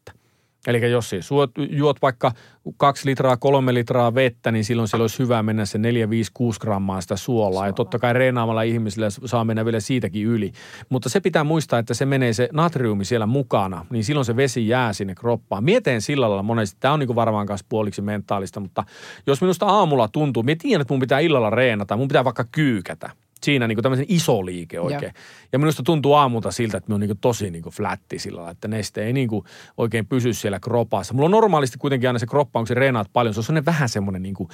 Eli 0.67 0.91
jos 0.91 1.09
siis 1.09 1.31
juot, 1.31 1.51
juot 1.69 2.01
vaikka 2.01 2.31
kaksi 2.77 3.05
litraa, 3.05 3.37
kolme 3.37 3.73
litraa 3.73 4.15
vettä, 4.15 4.51
niin 4.51 4.65
silloin 4.65 4.87
siellä 4.87 5.03
olisi 5.03 5.19
hyvä 5.19 5.43
mennä 5.43 5.65
se 5.65 5.77
4, 5.77 6.09
5, 6.09 6.31
6 6.33 6.59
grammaa 6.59 7.01
sitä 7.01 7.15
suolaa. 7.15 7.51
Suola. 7.51 7.67
Ja 7.67 7.73
totta 7.73 7.99
kai 7.99 8.13
reenaamalla 8.13 8.61
ihmisillä 8.61 9.09
saa 9.09 9.45
mennä 9.45 9.65
vielä 9.65 9.79
siitäkin 9.79 10.25
yli. 10.25 10.51
Mutta 10.89 11.09
se 11.09 11.19
pitää 11.19 11.43
muistaa, 11.43 11.79
että 11.79 11.93
se 11.93 12.05
menee 12.05 12.33
se 12.33 12.49
natriumi 12.53 13.05
siellä 13.05 13.25
mukana, 13.25 13.85
niin 13.89 14.03
silloin 14.03 14.25
se 14.25 14.35
vesi 14.35 14.67
jää 14.67 14.93
sinne 14.93 15.15
kroppaan. 15.15 15.63
Mieteen 15.63 16.01
sillä 16.01 16.29
lailla 16.29 16.43
monesti, 16.43 16.77
tämä 16.79 16.93
on 16.93 16.99
niin 16.99 17.15
varmaan 17.15 17.47
kanssa 17.47 17.65
puoliksi 17.69 18.01
mentaalista, 18.01 18.59
mutta 18.59 18.83
jos 19.27 19.41
minusta 19.41 19.65
aamulla 19.65 20.07
tuntuu, 20.07 20.43
minä 20.43 20.55
tiedän, 20.61 20.81
että 20.81 20.93
mun 20.93 20.99
pitää 20.99 21.19
illalla 21.19 21.49
reenata, 21.49 21.97
mun 21.97 22.07
pitää 22.07 22.23
vaikka 22.23 22.45
kyykätä 22.51 23.09
siinä 23.43 23.67
niin 23.67 23.75
kuin 23.75 23.83
tämmöisen 23.83 24.05
iso 24.09 24.45
liike 24.45 24.79
oikein. 24.79 25.03
Ja, 25.03 25.21
ja 25.51 25.59
minusta 25.59 25.83
tuntuu 25.83 26.13
aamulta 26.13 26.51
siltä, 26.51 26.77
että 26.77 26.89
me 26.89 26.93
on 26.93 27.01
niin 27.01 27.09
kuin 27.09 27.19
tosi 27.19 27.51
niin 27.51 27.63
kuin 27.63 27.73
flätti 27.73 28.19
sillä 28.19 28.37
lailla, 28.37 28.51
että 28.51 28.67
neste 28.67 29.03
ei 29.05 29.13
niin 29.13 29.27
kuin 29.27 29.45
oikein 29.77 30.07
pysy 30.07 30.33
siellä 30.33 30.59
kropassa. 30.59 31.13
Mulla 31.13 31.25
on 31.25 31.31
normaalisti 31.31 31.77
kuitenkin 31.77 32.09
aina 32.09 32.19
se 32.19 32.27
kroppa, 32.27 32.59
onko 32.59 32.67
se 32.67 32.73
reenaat 32.73 33.07
paljon, 33.13 33.33
se 33.33 33.39
on 33.39 33.43
sellainen 33.43 33.65
vähän 33.65 33.89
semmoinen 33.89 34.23
niin 34.23 34.35
kuin, 34.35 34.49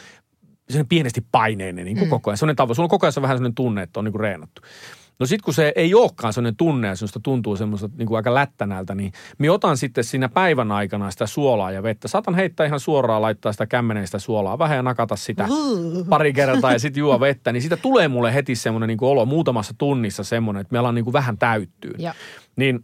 pienesti 0.89 1.25
paineinen 1.31 1.85
niin 1.85 1.97
kuin 1.97 2.07
mm. 2.07 2.09
koko 2.09 2.29
ajan. 2.29 2.37
Sellainen. 2.37 2.75
Sulla 2.75 2.85
on 2.85 2.89
koko 2.89 3.05
ajan 3.05 3.21
vähän 3.21 3.37
sellainen 3.37 3.55
tunne, 3.55 3.83
että 3.83 3.99
on 3.99 4.03
niin 4.03 4.13
kuin 4.13 4.21
reenattu. 4.21 4.61
No 5.19 5.25
sitten 5.25 5.43
kun 5.43 5.53
se 5.53 5.73
ei 5.75 5.93
olekaan 5.93 6.33
sellainen 6.33 6.55
tunne 6.55 6.95
semmoista 6.95 7.19
tuntuu 7.19 7.55
semmoista 7.55 7.89
niin 7.97 8.07
kuin 8.07 8.17
aika 8.17 8.33
lättänältä, 8.33 8.95
niin 8.95 9.11
minä 9.37 9.53
otan 9.53 9.77
sitten 9.77 10.03
siinä 10.03 10.29
päivän 10.29 10.71
aikana 10.71 11.11
sitä 11.11 11.27
suolaa 11.27 11.71
ja 11.71 11.83
vettä. 11.83 12.07
Saatan 12.07 12.35
heittää 12.35 12.65
ihan 12.65 12.79
suoraan, 12.79 13.21
laittaa 13.21 13.51
sitä 13.51 13.65
kämmeneistä 13.65 14.19
suolaa 14.19 14.59
vähän 14.59 14.77
ja 14.77 14.83
nakata 14.83 15.15
sitä 15.15 15.47
pari 16.09 16.33
kertaa 16.33 16.73
ja 16.73 16.79
sitten 16.79 17.01
juo 17.01 17.19
vettä. 17.19 17.51
Niin 17.51 17.61
siitä 17.61 17.77
tulee 17.77 18.07
mulle 18.07 18.33
heti 18.33 18.55
semmoinen 18.55 18.87
niin 18.87 18.97
kuin 18.97 19.09
olo 19.09 19.25
muutamassa 19.25 19.73
tunnissa 19.77 20.23
semmoinen, 20.23 20.61
että 20.61 20.71
me 20.71 20.79
ollaan 20.79 20.95
niin 20.95 21.05
kuin 21.05 21.13
vähän 21.13 21.37
täyttyy. 21.37 21.93
Ja. 21.97 22.13
Niin 22.55 22.79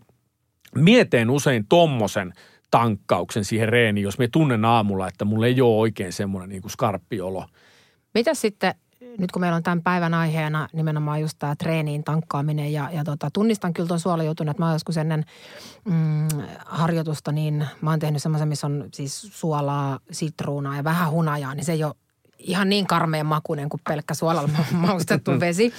mieteen 0.75 1.29
usein 1.29 1.65
tommosen 1.69 2.33
tankkauksen 2.71 3.45
siihen 3.45 3.69
reeniin, 3.69 4.03
jos 4.03 4.17
me 4.17 4.27
tunnen 4.27 4.65
aamulla, 4.65 5.07
että 5.07 5.25
mulla 5.25 5.47
ei 5.47 5.61
ole 5.61 5.77
oikein 5.77 6.13
semmoinen 6.13 6.49
niin 6.49 6.61
kuin 6.61 6.71
skarppi 6.71 7.21
olo. 7.21 7.45
Mitä 8.13 8.33
sitten 8.33 8.75
nyt 9.17 9.31
kun 9.31 9.39
meillä 9.39 9.55
on 9.55 9.63
tämän 9.63 9.83
päivän 9.83 10.13
aiheena 10.13 10.67
nimenomaan 10.73 11.21
just 11.21 11.39
tämä 11.39 11.55
treeniin 11.55 12.03
tankkaaminen 12.03 12.73
ja, 12.73 12.89
ja 12.91 13.03
tota, 13.03 13.29
tunnistan 13.33 13.73
kyllä 13.73 13.87
tuon 13.87 13.99
suolajutun, 13.99 14.49
että 14.49 14.61
mä 14.61 14.65
oon 14.65 14.75
joskus 14.75 14.97
ennen 14.97 15.25
mm, 15.85 16.27
harjoitusta, 16.65 17.31
niin 17.31 17.67
mä 17.81 17.89
oon 17.89 17.99
tehnyt 17.99 18.21
semmoisen, 18.21 18.47
missä 18.47 18.67
on 18.67 18.89
siis 18.93 19.21
suolaa, 19.31 19.99
sitruunaa 20.11 20.75
ja 20.75 20.83
vähän 20.83 21.11
hunajaa, 21.11 21.55
niin 21.55 21.65
se 21.65 21.71
ei 21.71 21.83
ole 21.83 21.95
ihan 22.43 22.69
niin 22.69 22.87
karmeen 22.87 23.25
makuinen 23.25 23.69
kuin 23.69 23.81
pelkkä 23.89 24.13
suolalla 24.13 24.49
maustettu 24.87 25.39
vesi. 25.39 25.73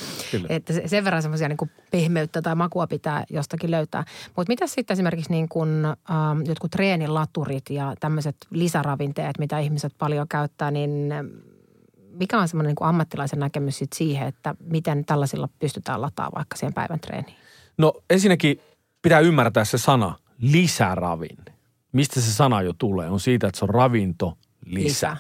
että 0.49 0.73
sen 0.87 1.05
verran 1.05 1.23
semmoisia 1.23 1.49
niin 1.49 1.71
pehmeyttä 1.91 2.43
tai 2.43 2.55
makua 2.55 2.87
pitää 2.87 3.25
jostakin 3.31 3.71
löytää. 3.71 4.05
Mutta 4.37 4.51
mitä 4.51 4.67
sitten 4.67 4.95
esimerkiksi 4.95 5.31
niin 5.31 5.49
kuin, 5.49 5.85
ähm, 5.85 6.43
jotkut 6.45 6.71
treenilaturit 6.71 7.71
ja 7.71 7.95
tämmöiset 8.01 8.37
lisäravinteet, 8.51 9.39
mitä 9.39 9.59
ihmiset 9.59 9.93
paljon 9.99 10.29
käyttää, 10.29 10.71
niin 10.71 11.13
mikä 12.19 12.39
on 12.41 12.49
semmoinen 12.49 12.75
niin 12.81 12.89
ammattilaisen 12.89 13.39
näkemys 13.39 13.79
sit 13.79 13.93
siihen, 13.93 14.29
että 14.29 14.55
miten 14.61 15.05
tällaisilla 15.05 15.49
pystytään 15.59 16.03
lataamaan 16.03 16.33
vaikka 16.37 16.57
siihen 16.57 16.75
päivän 16.75 17.01
treeniin? 17.01 17.37
No 17.79 17.93
ensinnäkin 18.11 18.61
pitää 19.03 19.21
ymmärtää 19.21 19.65
se 19.65 19.79
sana 19.79 20.19
lisäravinne. 20.39 21.55
Mistä 21.93 22.21
se 22.21 22.33
sana 22.33 22.63
jo 22.63 22.73
tulee? 22.79 23.11
On 23.11 23.21
siitä, 23.21 23.47
että 23.47 23.59
se 23.59 23.65
on 23.65 23.69
ravinto 23.69 24.39
lisä. 24.67 25.11
lisä. 25.11 25.17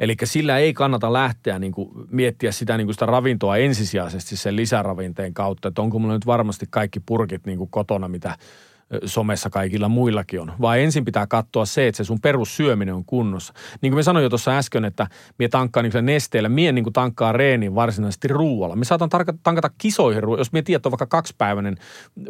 Eli 0.00 0.16
sillä 0.24 0.58
ei 0.58 0.74
kannata 0.74 1.12
lähteä 1.12 1.58
niin 1.58 1.72
kuin 1.72 1.88
miettiä 2.10 2.52
sitä, 2.52 2.76
niin 2.76 2.86
kuin 2.86 2.94
sitä 2.94 3.06
ravintoa 3.06 3.56
ensisijaisesti 3.56 4.36
sen 4.36 4.56
lisäravinteen 4.56 5.34
kautta, 5.34 5.68
että 5.68 5.82
onko 5.82 5.98
mulla 5.98 6.14
nyt 6.14 6.26
varmasti 6.26 6.66
kaikki 6.70 7.00
purkit 7.00 7.46
niin 7.46 7.58
kuin 7.58 7.70
kotona, 7.70 8.08
mitä 8.08 8.36
somessa 9.04 9.50
kaikilla 9.50 9.88
muillakin 9.88 10.40
on. 10.40 10.52
Vaan 10.60 10.78
ensin 10.78 11.04
pitää 11.04 11.26
katsoa 11.26 11.64
se, 11.64 11.88
että 11.88 11.96
se 11.96 12.04
sun 12.04 12.20
perussyöminen 12.20 12.94
on 12.94 13.04
kunnossa. 13.04 13.52
Niin 13.80 13.92
kuin 13.92 13.98
me 13.98 14.02
sanoin 14.02 14.22
jo 14.22 14.28
tuossa 14.28 14.58
äsken, 14.58 14.84
että 14.84 15.06
mie 15.38 15.48
tankkaan 15.48 15.84
niin 15.84 16.06
nesteellä, 16.06 16.48
mie 16.48 16.72
niin 16.72 16.84
kuin 16.84 16.92
tankkaa 16.92 17.32
reenin 17.32 17.74
varsinaisesti 17.74 18.28
ruualla. 18.28 18.76
Me 18.76 18.84
saatan 18.84 19.08
tankata 19.42 19.70
kisoihin, 19.78 20.22
jos 20.38 20.52
mie 20.52 20.62
tiedät, 20.62 20.86
on 20.86 20.92
vaikka 20.92 21.06
kaksipäiväinen 21.06 21.76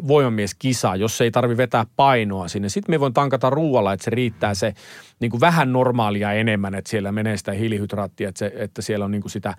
voimamieskisa, 0.07 0.95
jos 0.95 1.21
ei 1.21 1.31
tarvi 1.31 1.57
vetää 1.57 1.85
painoa 1.95 2.47
sinne. 2.47 2.69
Sitten 2.69 2.93
me 2.93 2.99
voin 2.99 3.13
tankata 3.13 3.49
ruualla, 3.49 3.93
että 3.93 4.03
se 4.03 4.11
riittää 4.11 4.53
se 4.53 4.73
niin 5.19 5.31
kuin 5.31 5.41
vähän 5.41 5.73
normaalia 5.73 6.33
enemmän, 6.33 6.75
että 6.75 6.89
siellä 6.89 7.11
menee 7.11 7.37
sitä 7.37 7.51
hiilihydraattia, 7.51 8.29
että, 8.29 8.39
se, 8.39 8.53
että 8.55 8.81
siellä 8.81 9.05
on 9.05 9.11
niin 9.11 9.21
kuin 9.21 9.31
sitä 9.31 9.53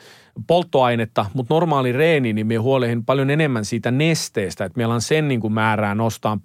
polttoainetta. 0.46 1.26
Mutta 1.34 1.54
normaali 1.54 1.92
reeni, 1.92 2.32
niin 2.32 2.46
me 2.46 2.56
huolehin 2.56 3.04
paljon 3.04 3.30
enemmän 3.30 3.64
siitä 3.64 3.90
nesteestä, 3.90 4.64
että 4.64 4.76
meillä 4.76 4.94
on 4.94 5.00
sen 5.00 5.28
niin 5.28 5.40
kuin 5.40 5.52
määrää 5.52 5.94
nostaa 5.94 6.38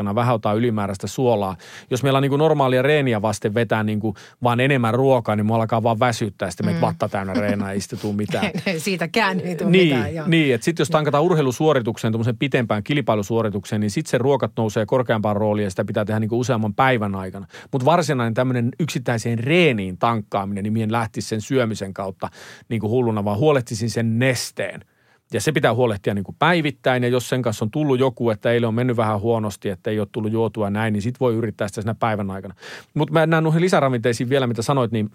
päiväaikana, 0.00 0.14
vähän 0.14 0.34
ottaa 0.34 0.54
ylimääräistä 0.54 1.06
suolaa. 1.06 1.56
Jos 1.90 2.02
meillä 2.02 2.16
on 2.16 2.22
niin 2.22 2.30
kuin 2.30 2.38
normaalia 2.38 2.82
reeniä 2.82 3.22
vasten 3.22 3.54
vetää 3.54 3.82
niin 3.82 4.00
kuin 4.00 4.14
vaan 4.42 4.60
enemmän 4.60 4.94
ruokaa, 4.94 5.36
niin 5.36 5.46
me 5.46 5.54
alkaa 5.54 5.82
vaan 5.82 5.98
väsyttää, 6.00 6.50
sitten 6.50 6.74
mm. 6.74 6.80
vatta 6.80 7.08
täynnä 7.08 7.34
reenaa, 7.34 7.72
ei 7.74 7.80
sitten 7.80 8.16
mitään. 8.16 8.50
Siitäkään 8.78 9.40
ei 9.40 9.56
tule 9.56 9.70
niin, 9.70 9.96
mitään, 9.96 10.14
joo. 10.14 10.26
Niin, 10.28 10.54
että 10.54 10.64
sitten 10.64 10.80
jos 10.82 10.90
tankataan 10.90 11.24
urheilusuoritukseen, 11.24 12.12
tuommoisen 12.12 12.38
pitempään 12.38 12.82
kilpailusuoritukseen, 12.82 13.80
niin 13.80 13.90
sitten 13.90 14.10
se 14.10 14.18
ruokat 14.18 14.52
nousee 14.56 14.86
korkeampaan 14.86 15.36
rooliin 15.36 15.64
ja 15.64 15.70
sitä 15.70 15.84
pitää 15.84 16.04
tehdä 16.04 16.20
niin 16.20 16.28
kuin 16.28 16.38
useamman 16.38 16.74
päivän 16.74 17.14
aikana. 17.14 17.46
Mutta 17.72 17.84
varsinainen 17.84 18.34
tämmöinen 18.34 18.68
yksittäiseen 18.80 19.38
reeniin 19.38 19.98
tankkaaminen, 19.98 20.64
niin 20.64 20.72
mien 20.72 20.92
lähtisi 20.92 21.28
sen 21.28 21.40
syömisen 21.40 21.94
kautta 21.94 22.28
niin 22.68 22.80
kuin 22.80 22.90
hulluna, 22.90 23.24
vaan 23.24 23.38
huolehtisin 23.38 23.90
sen 23.90 24.18
nesteen. 24.18 24.84
Ja 25.34 25.40
se 25.40 25.52
pitää 25.52 25.74
huolehtia 25.74 26.14
niin 26.14 26.24
kuin 26.24 26.36
päivittäin, 26.38 27.02
ja 27.02 27.08
jos 27.08 27.28
sen 27.28 27.42
kanssa 27.42 27.64
on 27.64 27.70
tullut 27.70 27.98
joku, 27.98 28.30
että 28.30 28.52
eilen 28.52 28.68
on 28.68 28.74
mennyt 28.74 28.96
vähän 28.96 29.20
huonosti, 29.20 29.68
että 29.68 29.90
ei 29.90 30.00
ole 30.00 30.08
tullut 30.12 30.32
juotua 30.32 30.70
näin, 30.70 30.92
niin 30.92 31.02
sit 31.02 31.20
voi 31.20 31.34
yrittää 31.34 31.68
sitä 31.68 31.82
siinä 31.82 31.94
päivän 31.94 32.30
aikana. 32.30 32.54
Mutta 32.94 33.12
mä 33.12 33.26
näen 33.26 33.44
noihin 33.44 33.62
lisäravinteisiin 33.62 34.28
vielä, 34.28 34.46
mitä 34.46 34.62
sanoit, 34.62 34.92
niin 34.92 35.10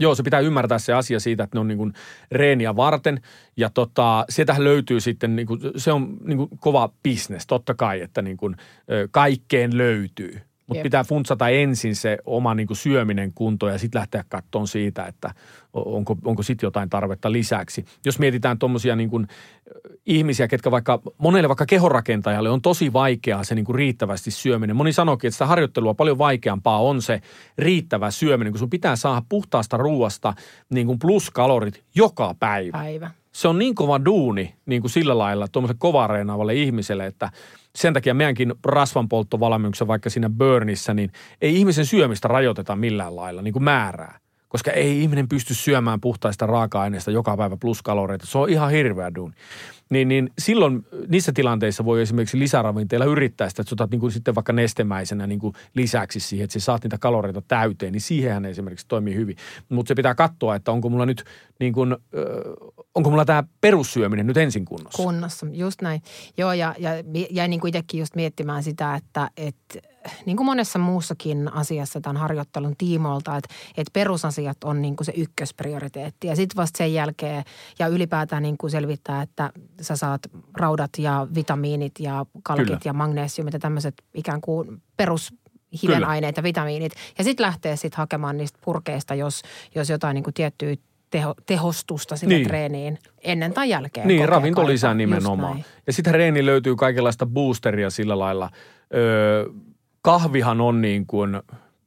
Joo, 0.00 0.14
se 0.14 0.22
pitää 0.22 0.40
ymmärtää 0.40 0.78
se 0.78 0.92
asia 0.92 1.20
siitä, 1.20 1.44
että 1.44 1.56
ne 1.56 1.60
on 1.60 1.68
niin 1.68 1.78
kuin 1.78 1.92
reeniä 2.32 2.76
varten. 2.76 3.20
Ja 3.56 3.70
tota, 3.70 4.24
sieltähän 4.28 4.64
löytyy 4.64 5.00
sitten, 5.00 5.36
niin 5.36 5.46
kuin, 5.46 5.60
se 5.76 5.92
on 5.92 6.16
niin 6.24 6.38
kuin 6.38 6.50
kova 6.60 6.90
bisnes, 7.02 7.46
totta 7.46 7.74
kai, 7.74 8.00
että 8.00 8.22
niin 8.22 8.36
kuin, 8.36 8.56
kaikkeen 9.10 9.78
löytyy. 9.78 10.40
Mutta 10.68 10.82
pitää 10.82 11.04
funtsata 11.04 11.48
ensin 11.48 11.96
se 11.96 12.18
oma 12.24 12.54
niin 12.54 12.66
kuin 12.66 12.76
syöminen 12.76 13.32
kunto 13.34 13.68
ja 13.68 13.78
sitten 13.78 13.98
lähteä 13.98 14.24
kattoon 14.28 14.68
siitä, 14.68 15.06
että 15.06 15.34
onko, 15.72 16.16
onko 16.24 16.42
sitten 16.42 16.66
jotain 16.66 16.90
tarvetta 16.90 17.32
lisäksi. 17.32 17.84
Jos 18.04 18.18
mietitään 18.18 18.58
tuommoisia 18.58 18.96
niin 18.96 19.10
kuin 19.10 19.26
ihmisiä, 20.06 20.48
ketkä 20.48 20.70
vaikka, 20.70 21.00
monelle 21.18 21.48
vaikka 21.48 21.66
kehonrakentajalle 21.66 22.50
on 22.50 22.62
tosi 22.62 22.92
vaikeaa 22.92 23.44
se 23.44 23.54
niin 23.54 23.64
kuin 23.64 23.76
riittävästi 23.76 24.30
syöminen. 24.30 24.76
Moni 24.76 24.92
sanoikin, 24.92 25.28
että 25.28 25.34
sitä 25.34 25.46
harjoittelua 25.46 25.94
paljon 25.94 26.18
vaikeampaa 26.18 26.82
on 26.82 27.02
se 27.02 27.20
riittävä 27.58 28.10
syöminen, 28.10 28.52
kun 28.52 28.58
sun 28.58 28.70
pitää 28.70 28.96
saada 28.96 29.22
puhtaasta 29.28 29.76
ruuasta 29.76 30.34
niin 30.70 30.86
kuin 30.86 30.98
pluskalorit 30.98 31.82
joka 31.94 32.34
päivä. 32.40 32.78
Päivä. 32.78 33.10
Se 33.32 33.48
on 33.48 33.58
niin 33.58 33.74
kova 33.74 34.04
duuni 34.04 34.54
niin 34.66 34.80
kuin 34.80 34.90
sillä 34.90 35.18
lailla 35.18 35.48
tuommoiselle 35.48 35.78
kovareenaavalle 35.78 36.54
ihmiselle, 36.54 37.06
että– 37.06 37.30
sen 37.78 37.94
takia 37.94 38.14
meidänkin 38.14 38.54
rasvanpolttovalmennuksessa 38.64 39.86
vaikka 39.86 40.10
siinä 40.10 40.30
burnissä, 40.30 40.94
niin 40.94 41.12
ei 41.40 41.56
ihmisen 41.56 41.86
syömistä 41.86 42.28
rajoiteta 42.28 42.76
millään 42.76 43.16
lailla 43.16 43.42
niin 43.42 43.52
kuin 43.52 43.62
määrää. 43.62 44.18
Koska 44.48 44.70
ei 44.70 45.02
ihminen 45.02 45.28
pysty 45.28 45.54
syömään 45.54 46.00
puhtaista 46.00 46.46
raaka-aineista 46.46 47.10
joka 47.10 47.36
päivä 47.36 47.56
plus 47.56 47.82
kaloreita. 47.82 48.26
Se 48.26 48.38
on 48.38 48.48
ihan 48.48 48.70
hirveä 48.70 49.14
duuni 49.14 49.34
niin, 49.90 50.08
niin 50.08 50.30
silloin 50.38 50.86
niissä 51.08 51.32
tilanteissa 51.32 51.84
voi 51.84 52.02
esimerkiksi 52.02 52.38
lisäravinteilla 52.38 53.06
yrittää 53.06 53.48
sitä, 53.48 53.62
että 53.62 53.74
otat 53.74 53.90
niin 53.90 54.00
kuin 54.00 54.12
sitten 54.12 54.34
vaikka 54.34 54.52
nestemäisenä 54.52 55.26
niin 55.26 55.40
kuin 55.40 55.54
lisäksi 55.74 56.20
siihen, 56.20 56.44
että 56.44 56.52
sä 56.52 56.64
saat 56.64 56.82
niitä 56.82 56.98
kaloreita 56.98 57.42
täyteen, 57.48 57.92
niin 57.92 58.00
siihenhän 58.00 58.44
esimerkiksi 58.44 58.86
toimii 58.88 59.14
hyvin. 59.14 59.36
Mutta 59.68 59.88
se 59.88 59.94
pitää 59.94 60.14
katsoa, 60.14 60.54
että 60.54 60.72
onko 60.72 60.88
mulla 60.88 61.06
nyt 61.06 61.24
niin 61.60 61.72
kuin, 61.72 61.96
onko 62.94 63.10
mulla 63.10 63.24
tämä 63.24 63.44
perussyöminen 63.60 64.26
nyt 64.26 64.36
ensin 64.36 64.64
kunnossa. 64.64 65.02
Kunnossa, 65.02 65.46
just 65.52 65.82
näin. 65.82 66.02
Joo, 66.36 66.52
ja, 66.52 66.74
ja 66.78 66.90
jäin 67.30 67.50
niin 67.50 67.60
kuin 67.60 67.68
itsekin 67.68 68.00
just 68.00 68.14
miettimään 68.14 68.62
sitä, 68.62 68.94
että, 68.94 69.30
että 69.36 69.80
niin 70.26 70.36
kuin 70.36 70.46
monessa 70.46 70.78
muussakin 70.78 71.52
asiassa 71.52 72.00
tämän 72.00 72.16
harjoittelun 72.16 72.74
tiimoilta, 72.78 73.36
että, 73.36 73.54
että 73.76 73.90
perusasiat 73.92 74.64
on 74.64 74.82
niin 74.82 74.96
kuin 74.96 75.04
se 75.04 75.12
ykkösprioriteetti. 75.16 76.26
Ja 76.26 76.36
sitten 76.36 76.56
vasta 76.56 76.78
sen 76.78 76.94
jälkeen 76.94 77.44
ja 77.78 77.86
ylipäätään 77.86 78.42
niin 78.42 78.58
kuin 78.58 78.70
selvittää, 78.70 79.22
että 79.22 79.52
sä 79.80 79.96
saat 79.96 80.20
raudat 80.56 80.90
ja 80.98 81.26
vitamiinit 81.34 81.92
ja 81.98 82.26
kalkit 82.42 82.66
Kyllä. 82.66 82.80
ja 82.84 82.92
magnesiumit 82.92 83.54
ja 83.54 83.60
tämmöiset 83.60 83.94
ikään 84.14 84.40
kuin 84.40 84.82
perus 84.96 85.34
hivenaineet 85.82 86.36
ja 86.36 86.42
vitamiinit. 86.42 86.92
Ja 87.18 87.24
sitten 87.24 87.46
lähtee 87.46 87.76
sitten 87.76 87.98
hakemaan 87.98 88.36
niistä 88.36 88.58
purkeista, 88.64 89.14
jos, 89.14 89.42
jos 89.74 89.90
jotain 89.90 90.14
niin 90.14 90.24
kuin 90.24 90.34
tiettyä 90.34 90.74
teho, 91.10 91.34
tehostusta 91.46 92.16
sinne 92.16 92.34
niin. 92.34 92.48
treeniin 92.48 92.98
ennen 93.24 93.52
tai 93.52 93.68
jälkeen. 93.68 94.08
Niin, 94.08 94.28
ravinto 94.28 94.66
lisää 94.66 94.94
nimenomaan. 94.94 95.64
Ja 95.86 95.92
sitten 95.92 96.14
reeni 96.14 96.46
löytyy 96.46 96.76
kaikenlaista 96.76 97.26
boosteria 97.26 97.90
sillä 97.90 98.18
lailla. 98.18 98.50
Öö, 98.94 99.46
kahvihan 100.02 100.60
on 100.60 100.80
niin 100.80 101.06
kuin 101.06 101.40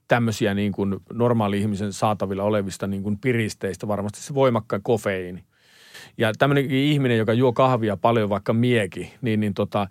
tämmöisiä 0.08 0.54
niin 0.54 0.72
kuin 0.72 0.98
normaali 1.14 1.60
ihmisen 1.60 1.94
saatavilla 1.94 2.44
olevista 2.44 2.88
niin 2.88 3.04
kuin 3.04 3.18
piristeistä 3.18 3.88
varmasti 3.88 4.22
se 4.22 4.34
voimakkain 4.34 4.84
kofeiini. 4.84 5.44
Ja 6.18 6.34
tämmöinen 6.40 6.72
ihminen, 6.72 7.18
joka 7.18 7.34
juo 7.34 7.54
kahvia 7.54 7.98
paljon, 7.98 8.30
vaikka 8.30 8.54
mieki, 8.54 9.14
niin, 9.22 9.40
niin 9.40 9.54
tota, 9.54 9.88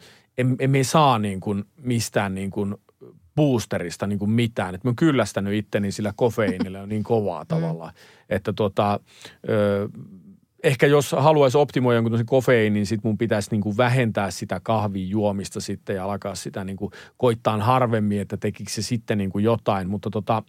emme 0.58 0.84
saa 0.84 1.18
niin 1.18 1.40
kuin 1.40 1.64
mistään 1.76 2.34
niin 2.34 2.50
kuin 2.50 2.74
boosterista 3.36 4.06
niin 4.06 4.18
kuin 4.18 4.30
mitään. 4.30 4.74
Että 4.74 4.88
mä 4.88 4.90
oon 4.90 4.96
kyllästänyt 4.96 5.54
itteni 5.54 5.92
sillä 5.92 6.12
kofeiinilla 6.16 6.86
niin 6.86 7.02
kovaa 7.02 7.42
mm. 7.42 7.48
tavallaan. 7.48 7.92
Että 8.28 8.52
tota, 8.52 9.00
ö, 9.48 9.88
ehkä 10.62 10.86
jos 10.86 11.14
haluaisi 11.18 11.58
optimoida 11.58 11.96
jonkun 11.96 12.26
kofeiinin, 12.26 12.72
niin 12.72 12.86
sitten 12.86 13.08
mun 13.08 13.18
pitäisi 13.18 13.50
niin 13.50 13.60
kuin 13.60 13.76
vähentää 13.76 14.30
sitä 14.30 14.60
kahvin 14.62 15.10
juomista 15.10 15.60
sitten 15.60 15.96
ja 15.96 16.04
alkaa 16.04 16.34
sitä 16.34 16.64
niin 16.64 16.76
kuin 16.76 16.92
koittaa 17.16 17.58
harvemmin, 17.58 18.20
että 18.20 18.36
tekikö 18.36 18.70
se 18.70 18.82
sitten 18.82 19.18
niin 19.18 19.30
kuin 19.30 19.44
jotain. 19.44 19.88
Mutta 19.88 20.10
tota, 20.10 20.42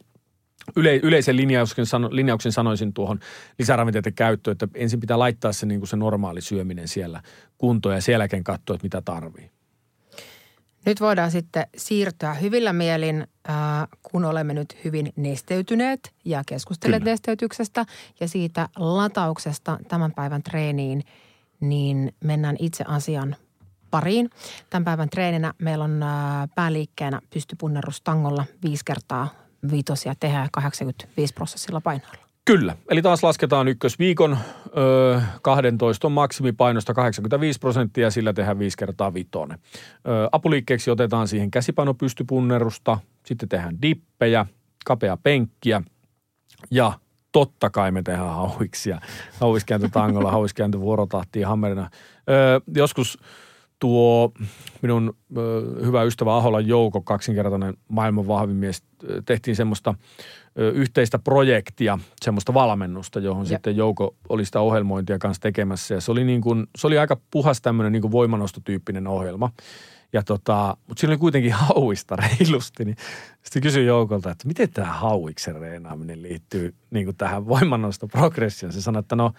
yle, 0.76 0.96
yleisen 0.96 1.38
linjauksen, 1.38 1.86
sano, 1.86 2.10
linjauksen 2.12 2.52
sanoisin 2.52 2.94
tuohon 2.94 3.20
lisäravinteiden 3.60 4.14
käyttöön, 4.14 4.52
että 4.52 4.68
ensin 4.76 5.00
pitää 5.00 5.20
laittaa 5.20 5.54
se, 5.54 5.66
niin 5.66 5.80
kuin 5.80 5.88
se 5.88 5.98
normaali 5.98 6.42
syöminen 6.42 6.88
siellä 6.88 7.22
kuntoon 7.58 7.96
ja 7.96 8.02
sen 8.02 8.14
jälkeen 8.14 8.44
katsoa, 8.44 8.74
että 8.76 8.86
mitä 8.86 9.02
tarvii. 9.02 9.52
Nyt 10.86 11.02
voidaan 11.02 11.32
sitten 11.32 11.68
siirtyä 11.78 12.34
hyvillä 12.34 12.74
mielin, 12.74 13.28
äh, 13.50 13.56
kun 14.04 14.26
olemme 14.26 14.54
nyt 14.54 14.78
hyvin 14.84 15.14
nesteytyneet 15.16 16.14
ja 16.26 16.44
keskustelleet 16.46 17.04
Kyllä. 17.04 17.12
nesteytyksestä 17.12 17.86
ja 18.20 18.28
siitä 18.28 18.70
latauksesta 18.78 19.80
tämän 19.88 20.12
päivän 20.12 20.44
treeniin, 20.44 21.04
niin 21.60 22.14
mennään 22.24 22.56
itse 22.60 22.84
asian 22.88 23.36
pariin. 23.92 24.30
Tämän 24.70 24.86
päivän 24.86 25.10
treeninä 25.10 25.54
meillä 25.58 25.84
on 25.84 26.04
äh, 26.04 26.10
pääliikkeenä 26.56 27.22
pystypunnerus 27.34 28.02
tangolla 28.02 28.46
viisi 28.64 28.86
kertaa 28.86 29.30
viitosia 29.72 30.14
tehdään 30.20 30.50
85 30.52 31.34
prosessilla 31.34 31.82
painoilla. 31.82 32.32
Kyllä, 32.46 32.76
eli 32.90 33.02
taas 33.02 33.24
lasketaan 33.24 33.68
ykkösviikon 33.68 34.38
ö, 34.78 35.22
12 35.42 36.08
on 36.08 36.12
maksimipainosta 36.12 36.94
85 36.94 37.60
prosenttia, 37.60 38.12
sillä 38.12 38.34
tehdään 38.34 38.60
viisi 38.60 38.78
kertaa 38.78 39.14
vitonen. 39.14 39.60
Ö, 40.08 40.30
apuliikkeeksi 40.32 40.92
otetaan 40.92 41.28
siihen 41.28 41.52
käsipainopystypunnerusta, 41.52 42.98
sitten 43.26 43.50
tehdään 43.50 43.82
dippejä, 43.82 44.46
kapea 44.86 45.18
penkkiä 45.18 45.82
ja 46.72 46.94
totta 47.32 47.70
kai 47.70 47.92
me 47.92 48.04
tehdään 48.04 48.36
hauiksia. 48.36 49.02
Hauiskääntö 49.40 49.90
tangolla, 49.90 50.32
hauiskääntö 50.32 50.80
vuorotahtiin 50.80 51.48
hammerina. 51.48 51.90
Ö, 52.30 52.62
joskus 52.76 53.18
tuo 53.82 54.32
minun 54.82 55.18
ö, 55.38 55.62
hyvä 55.86 56.04
ystävä 56.04 56.36
Aholan 56.36 56.68
Jouko, 56.68 57.02
kaksinkertainen 57.02 57.74
maailman 57.88 58.28
vahvin 58.28 58.56
mies, 58.56 58.84
tehtiin 59.26 59.56
semmoista 59.56 59.96
ö, 60.60 60.72
yhteistä 60.72 61.20
projektia, 61.20 62.00
semmoista 62.22 62.54
valmennusta, 62.54 63.20
johon 63.20 63.44
ja. 63.44 63.50
sitten 63.50 63.78
Jouko 63.78 64.16
oli 64.30 64.46
sitä 64.46 64.60
ohjelmointia 64.60 65.20
kanssa 65.20 65.42
tekemässä. 65.42 65.94
Ja 65.94 66.02
se 66.02 66.12
oli, 66.12 66.24
niin 66.24 66.42
kuin, 66.42 66.68
se 66.78 66.88
oli 66.88 66.98
aika 66.98 67.18
puhas 67.32 67.62
tämmöinen 67.62 67.92
niin 67.92 68.02
kuin 68.02 68.12
voimanostotyyppinen 68.12 69.08
ohjelma. 69.08 69.50
Ja 70.14 70.24
tota, 70.24 70.78
mutta 70.88 71.02
siinä 71.02 71.12
oli 71.12 71.18
kuitenkin 71.18 71.54
hauista 71.70 72.16
reilusti, 72.16 72.86
niin 72.86 72.96
sitten 73.44 73.62
kysyin 73.62 73.88
Joukolta, 73.88 74.32
että 74.32 74.48
miten 74.48 74.70
tämä 74.70 74.88
hauiksen 74.88 75.56
reenaaminen 75.56 76.22
liittyy 76.22 76.76
niin 76.92 77.06
kuin 77.06 77.18
tähän 77.18 77.48
voimannosto 77.48 78.08
progressioon. 78.08 78.74
Se 78.74 78.82
sanoi, 78.82 79.00
että 79.00 79.16
no 79.16 79.32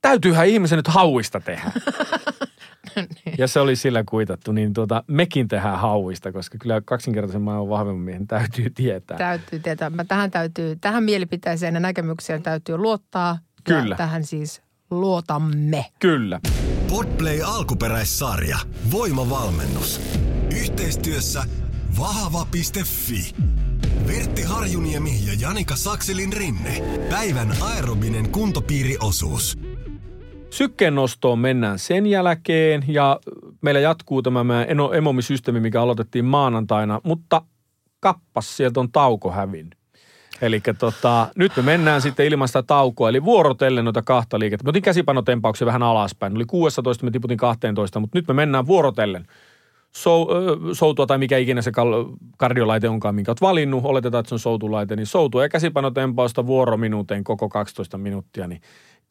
täytyyhän 0.00 0.48
ihmisen 0.48 0.76
nyt 0.76 0.88
hauista 0.88 1.40
tehdä. 1.40 1.72
niin. 2.96 3.34
Ja 3.38 3.48
se 3.48 3.60
oli 3.60 3.76
sillä 3.76 4.04
kuitattu, 4.08 4.52
niin 4.52 4.72
tuota, 4.72 5.04
mekin 5.06 5.48
tehdään 5.48 5.78
hauista, 5.78 6.32
koska 6.32 6.58
kyllä 6.58 6.80
kaksinkertaisen 6.84 7.42
maailman 7.42 7.68
vahvemman 7.68 8.04
miehen 8.04 8.26
täytyy 8.26 8.70
tietää. 8.70 9.18
Täytyy 9.18 9.58
tietää. 9.58 9.90
Mä 9.90 10.04
tähän, 10.04 10.30
täytyy, 10.30 10.76
tähän 10.76 11.04
mielipiteeseen 11.04 11.74
ja 11.74 11.80
näkemykseen 11.80 12.42
täytyy 12.42 12.76
luottaa. 12.76 13.38
Kyllä. 13.64 13.96
tähän 13.96 14.24
siis 14.24 14.62
luotamme. 14.90 15.84
Kyllä. 15.98 16.40
Podplay 16.88 17.40
alkuperäissarja. 17.44 18.58
Voimavalmennus. 18.90 20.00
Yhteistyössä 20.56 21.44
Vahva.fi. 21.98 23.34
Vertti 24.06 24.42
Harjuniemi 24.42 25.26
ja 25.26 25.32
Janika 25.40 25.76
Sakselin 25.76 26.32
rinne. 26.32 26.82
Päivän 27.10 27.52
aerobinen 27.60 28.28
kuntopiiriosuus. 28.28 29.58
Sykkeen 30.52 30.94
nostoon 30.94 31.38
mennään 31.38 31.78
sen 31.78 32.06
jälkeen 32.06 32.84
ja 32.88 33.20
meillä 33.60 33.80
jatkuu 33.80 34.22
tämä 34.22 34.44
meidän 34.44 34.78
emomisysteemi, 34.94 35.60
mikä 35.60 35.82
aloitettiin 35.82 36.24
maanantaina, 36.24 37.00
mutta 37.04 37.42
kappas 38.00 38.56
sieltä 38.56 38.80
on 38.80 38.92
tauko 38.92 39.30
hävinnyt. 39.30 39.78
Eli 40.42 40.60
tota, 40.78 41.28
nyt 41.36 41.52
me 41.56 41.62
mennään 41.62 42.02
sitten 42.02 42.26
ilman 42.26 42.48
sitä 42.48 42.62
taukoa, 42.62 43.08
eli 43.08 43.24
vuorotellen 43.24 43.84
noita 43.84 44.02
kahta 44.02 44.38
liikettä. 44.38 44.64
Me 44.64 44.68
otin 44.68 44.82
käsipanotempauksia 44.82 45.66
vähän 45.66 45.82
alaspäin. 45.82 46.36
Oli 46.36 46.44
16, 46.44 47.04
me 47.04 47.10
tiputin 47.10 47.38
12, 47.38 48.00
mutta 48.00 48.18
nyt 48.18 48.28
me 48.28 48.34
mennään 48.34 48.66
vuorotellen. 48.66 49.26
Sou, 49.90 50.26
soutua 50.72 51.06
tai 51.06 51.18
mikä 51.18 51.38
ikinä 51.38 51.62
se 51.62 51.72
kardiolaite 52.36 52.88
onkaan, 52.88 53.14
minkä 53.14 53.30
olet 53.30 53.40
valinnut, 53.40 53.84
oletetaan, 53.84 54.20
että 54.20 54.28
se 54.28 54.34
on 54.34 54.38
soutulaite, 54.38 54.96
niin 54.96 55.06
soutua 55.06 55.42
ja 55.42 55.48
käsipanotempausta 55.48 56.46
vuorominuuteen 56.46 57.24
koko 57.24 57.48
12 57.48 57.98
minuuttia, 57.98 58.48
niin 58.48 58.60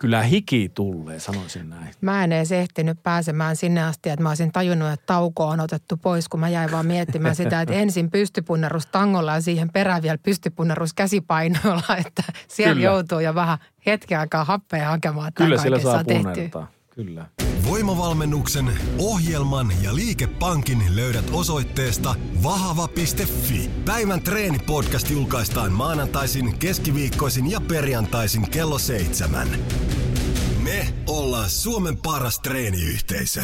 kyllä 0.01 0.24
hiki 0.24 0.70
tulee, 0.70 1.20
sanoisin 1.20 1.70
näin. 1.70 1.93
Mä 2.01 2.24
en 2.24 2.31
edes 2.31 2.51
ehtinyt 2.51 3.03
pääsemään 3.03 3.55
sinne 3.55 3.84
asti, 3.84 4.10
että 4.10 4.24
mä 4.24 4.29
olisin 4.29 4.51
tajunnut, 4.51 4.91
että 4.91 5.05
tauko 5.05 5.48
on 5.48 5.60
otettu 5.60 5.98
pois, 5.98 6.29
kun 6.29 6.39
mä 6.39 6.50
jäin 6.50 6.72
vaan 6.72 6.86
miettimään 6.86 7.36
sitä, 7.36 7.62
että 7.62 7.74
ensin 7.74 8.12
pystypunnerus 8.12 8.86
tangolla 8.86 9.34
ja 9.34 9.41
siihen 9.41 9.70
perään 9.70 10.01
vielä 10.01 10.17
pystypunnerus 10.17 10.93
käsipainoilla, 10.93 11.98
että 12.08 12.24
siellä 12.48 12.74
kyllä. 12.74 12.86
joutuu 12.86 13.20
jo 13.20 13.36
vähän 13.36 13.58
hetken 13.86 14.20
aikaa 14.20 14.43
happea 14.43 14.89
hakemaan. 14.89 15.34
Kyllä 15.34 15.58
siellä 15.58 15.79
saa 15.79 16.03
punnertaa, 16.03 16.67
kyllä. 17.05 17.25
Voimavalmennuksen, 17.70 18.72
ohjelman 18.98 19.72
ja 19.81 19.96
liikepankin 19.96 20.96
löydät 20.96 21.25
osoitteesta 21.31 22.15
vahava.fi. 22.43 23.70
Päivän 23.86 24.22
treenipodcast 24.22 25.10
julkaistaan 25.10 25.72
maanantaisin, 25.72 26.58
keskiviikkoisin 26.58 27.51
ja 27.51 27.62
perjantaisin 27.62 28.50
kello 28.51 28.79
seitsemän. 28.79 29.48
Me 30.63 30.93
ollaan 31.08 31.50
Suomen 31.50 31.98
paras 31.98 32.39
treeniyhteisö. 32.39 33.43